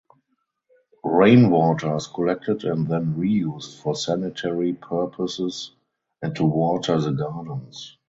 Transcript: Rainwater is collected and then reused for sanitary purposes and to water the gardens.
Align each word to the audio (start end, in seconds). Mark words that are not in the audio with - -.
Rainwater 1.03 1.95
is 1.95 2.07
collected 2.07 2.63
and 2.63 2.87
then 2.87 3.13
reused 3.13 3.83
for 3.83 3.93
sanitary 3.93 4.73
purposes 4.73 5.75
and 6.23 6.35
to 6.37 6.43
water 6.43 6.99
the 6.99 7.11
gardens. 7.11 7.99